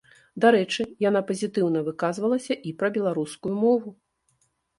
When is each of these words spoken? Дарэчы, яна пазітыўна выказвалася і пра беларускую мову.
Дарэчы, 0.43 0.85
яна 1.09 1.21
пазітыўна 1.27 1.83
выказвалася 1.89 2.57
і 2.71 2.75
пра 2.81 2.87
беларускую 2.97 3.55
мову. 3.63 3.89